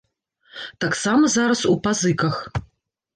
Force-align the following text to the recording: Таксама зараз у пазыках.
Таксама 0.85 1.29
зараз 1.33 1.61
у 1.73 1.73
пазыках. 1.89 2.41